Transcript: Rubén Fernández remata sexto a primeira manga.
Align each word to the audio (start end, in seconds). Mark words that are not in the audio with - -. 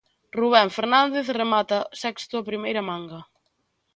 Rubén 0.37 0.69
Fernández 0.77 1.25
remata 1.41 1.79
sexto 2.01 2.33
a 2.37 2.47
primeira 2.49 2.81
manga. 2.89 3.21